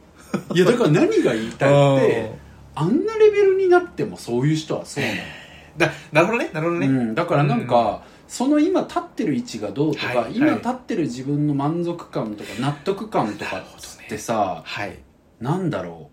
[0.53, 2.31] いやだから何が言いたいって
[2.75, 5.17] あんなレベルになってもそういう人はそうなの。
[5.77, 10.35] だなるほどねなるほどね、うん、だからなんか、その今立ってる位置がどうとか、はいはい。
[10.35, 14.99] 今立ってる自分の満足感とか納得感とかってさ、はい、
[15.39, 16.09] なんだろ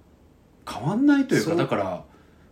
[0.66, 0.70] う？
[0.72, 2.04] 変わんないというかだから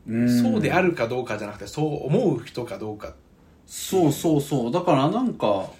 [0.07, 0.43] うん。
[0.43, 3.15] そうであるかどうかじゃなくてそう思う人かどうか。
[3.67, 4.73] そうそうそう。
[4.73, 5.71] だからなんか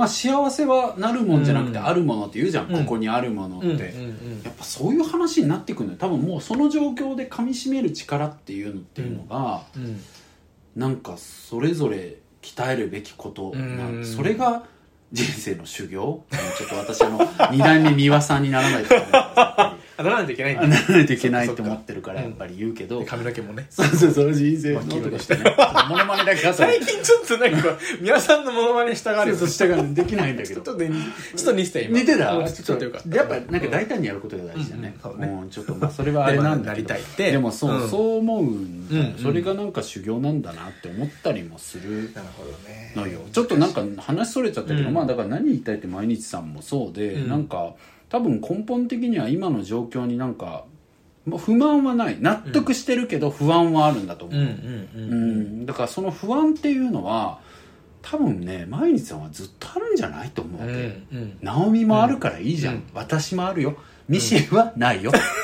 [0.00, 1.86] まあ幸せはなるもんじゃなくてうん。
[1.86, 2.84] あるものって言うじゃん、うん。
[2.84, 5.98] ここにあるものって、うんうんやっぱそういう話になってくるのよ。
[5.98, 9.84] 多分もうその状況で噛み締める力っていうのっていうのが、うん。
[9.84, 10.00] うん
[10.76, 14.00] なんかそれぞれ鍛えるべきことうん。
[14.00, 14.64] なそれが
[15.12, 16.24] 人生の修行？
[16.56, 18.94] ちょっと私あの二代目三輪さんにならないと
[20.02, 20.66] ならないといけないんだ。
[20.66, 23.66] ならないといけないそっかそっかと思ってるからやっぱり言うけど、で髪の毛もね。
[23.70, 25.56] そうそうそう人生のとかしてね。
[25.88, 30.60] モノマネだけが最近ちょっとなんか皆さんのモノマネしたがるそうそう下ができないんだけど。
[30.62, 30.90] ちょっとね
[31.36, 31.98] ちょっと似てた今。
[31.98, 32.32] 似てた？
[32.32, 32.98] うんちょっとよか。
[32.98, 35.50] ったやっぱなんか大胆にやることが大事だね,、うん。
[35.50, 36.88] ちょっとまあそれはあれなんだけど。
[36.88, 37.32] でもなりたいって。
[37.32, 39.16] でもそう、うんそう思うん。
[39.16, 42.92] だそれがなんか修行なんだなって思ったりもするなるほどね。
[42.96, 44.94] のよちょっとなんか話それちゃったけど、うん。
[44.94, 47.28] まあだから何言いたいって毎日さんもそうで、うん。
[47.28, 47.74] なんか
[48.10, 50.64] 多分根本的には今の状況になんか
[51.24, 52.18] まあ不満はない。
[52.20, 57.40] 納得してるけど不安はあるんだと思う、うんだからその不安っていうのは
[58.02, 61.38] 多分ね毎日さんはずっとあるんじゃないと思うわうんけ、うん。
[61.42, 62.82] 直美もあるからいいじゃん、うん。
[62.94, 63.76] 私もあるよ。
[64.08, 65.12] ミシェルはないよ、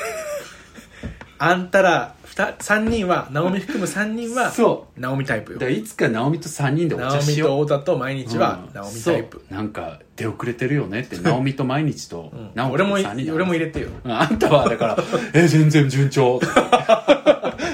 [1.39, 5.59] あんたら3人は直美含む3人は そ直美タイプよ。
[5.59, 7.49] だからいつか直美と3人でお茶直美しよう。
[7.67, 8.79] と太田と毎日はうん。
[8.79, 9.37] 直美タイプ。
[9.49, 9.57] そう。
[9.57, 12.49] なんか出遅れてるよねって 直美と毎日とうん。
[12.55, 13.87] 直美俺もと3人で俺も入れてよ。
[14.03, 14.97] うんあんたはだから
[15.33, 16.39] 「え全然順調」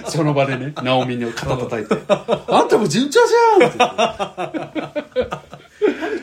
[0.07, 1.95] その場でね直美の肩叩いて
[2.47, 5.52] 「あんたも順調じゃん!」って言って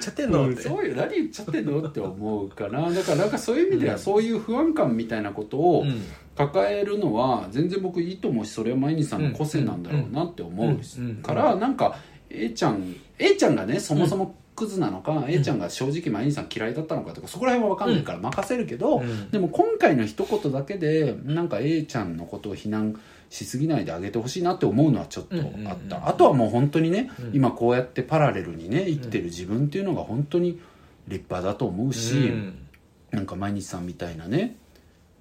[0.01, 0.51] っちゃってんの？
[0.51, 0.63] って。
[0.63, 0.97] そうよ。
[0.97, 1.87] 何言っちゃってんの？
[1.87, 2.91] って思うかな。
[2.91, 6.03] だからなんかそういう意味ではそういう不安感みたいなことをうん。
[6.37, 11.99] 抱えるのは全然僕いいと思うしそれは毎日さんの個性なんだろうなって思うからなんか
[12.31, 19.31] A ちゃん A ちゃんがねそもそもクズなのか A ちゃんが正直毎日さん嫌いだったのかとかそこら辺は分かんないから任せるけどうん。
[19.31, 22.99] でも今回の一言だけでなんか A ちゃんのことを非難
[23.31, 25.89] しすぎないであげてほしいなって思うのはちょっとあっうんうんうん。
[25.89, 26.09] た。
[26.09, 27.31] あとはもう本当にねうん。
[27.33, 30.61] 今こうやってパラレルにね生きてる自分っていうのが本当に
[31.09, 32.67] 立派だと思うし、うん。
[33.13, 34.57] なんか毎日さんみたいなね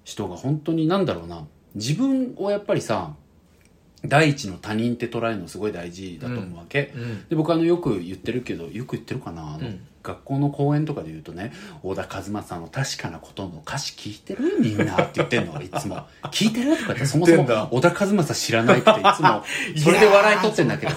[0.04, 1.46] 人が本当になんだろうな。
[1.76, 3.14] 自分をやっぱりさ
[4.04, 7.28] 第一の他人って捉えるのすごい大事だと思うわけ、うん。
[7.28, 16.06] で僕あのよく言ってるけどよく言ってるかなあの、うん学校の講演とかで言うとね小田和正の確かなことの歌詞聞いてるみんなって言ってんの俺いつも。
[16.30, 19.44] 聞いてるとか言ってそもそも小田和正知らないっていつも
[19.76, 20.92] それで笑い取ってんだけど。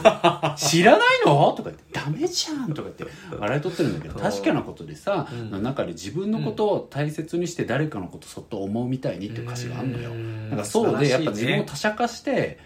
[0.56, 1.52] 知らないの？
[1.54, 5.52] とか言ってダメじゃんとか言って笑い取ってるんだけど確かなことでさ、うん。
[5.52, 10.12] の中で自分のことを大切にして誰かのことそっと思うみたいにっていう歌詞があるのよ。
[10.12, 10.50] うん。
[10.50, 12.60] なんかそうでやっぱ自分を他者化して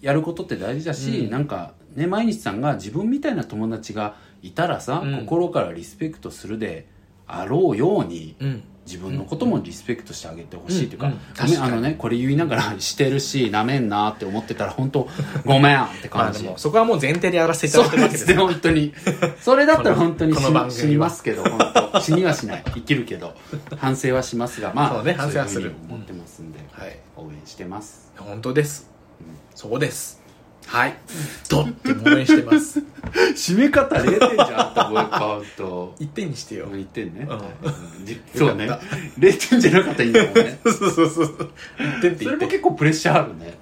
[0.00, 1.30] やることって大事だし、うん。
[1.30, 5.20] なんかね毎日さんが自分みたいな友達がいたらさ、うん。
[5.20, 6.86] 心からリスペクトするで
[7.26, 8.64] あろうようにうん。
[8.86, 11.12] 自分のこともリスペクトしてあげてほしいというか,、うん。
[11.14, 11.18] うん。
[11.18, 11.72] ごめん確かに。
[11.72, 15.08] あのねこれ言いながら してるしなめんなって思ってたら本当
[15.46, 18.34] ごめんってまあ感じ、そこはもう前提でやらせていただそいうてるわけですね。
[18.34, 18.92] 本当に。
[19.40, 20.82] それだったら本当にこの死この番組は。
[20.82, 21.58] 死にますけど本
[21.92, 22.00] 当。
[22.02, 22.64] 死にはしない。
[22.74, 23.34] 生きるけど。
[23.78, 25.62] 反省はしますがまあそうね反省はする。
[25.62, 26.98] そういうふうに思ってますんで、はい。
[27.16, 28.12] 応援してます。
[28.18, 28.90] 本当です。
[29.54, 30.20] そうです。
[30.66, 30.94] はい。
[31.48, 32.82] とっても応援してます
[33.34, 35.94] 締め方0点じゃんあったボイカウト。
[35.98, 36.66] 一点にしてよ。
[36.66, 38.38] 1点ね、うん。
[38.38, 38.66] そうね。
[38.66, 38.80] よかっ
[39.18, 40.58] 0点じゃなかったらいいんだもんね。
[40.64, 43.58] そうそうそう一点ってそれも結構プレッシャーあるね。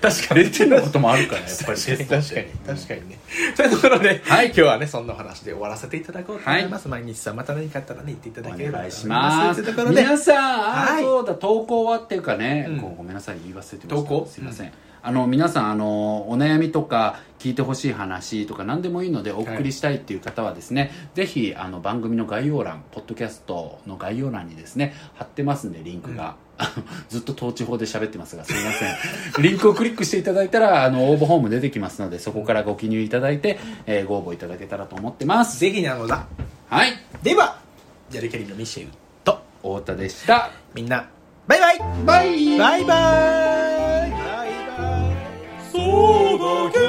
[0.00, 0.40] 確かに。
[0.42, 1.80] 0点のこともあるからやっぱり。
[1.80, 3.08] 確かに確かに。
[3.10, 3.18] ね。
[3.56, 4.46] というところで、はい。
[4.46, 9.62] 今日はねそんなお話で終わらせていただこうと思います、毎日さんまた何かあったらね言っていただければお願いします。
[9.62, 10.02] というところで。
[10.02, 11.02] 皆さん、あはい。
[11.02, 13.88] そうだ投稿はっていうかね、ごめんなさい言い忘れてました。
[13.88, 14.28] 投稿？
[14.30, 14.72] すいません、
[15.06, 26.36] あの皆さんあのお悩みとか聞いてほしい話とか何でもいいのでお送りしたいっていう方はですね、ぜひあの番組の概要欄ポッドキャストの概要欄にですね貼ってますんでリンクが、
[27.10, 28.86] ずっと倒置法で喋ってますがすいませ
[29.40, 29.42] ん。
[29.42, 35.60] リンクをクリックしていただいたらあの応募フォーム出てきますのでそこからご記入いただいて、えーご応募いただけたらと思ってます。
[35.60, 36.26] ぜひなのだ。
[36.70, 36.92] はい。
[37.22, 37.58] では
[38.08, 39.42] ジャルキャリーのミシェルと。
[39.60, 40.50] 太田でした。
[40.72, 41.10] みんな
[41.46, 41.78] バイバイ。
[42.06, 42.58] バイ。
[42.58, 44.23] バイバイ
[45.74, 46.83] tudo que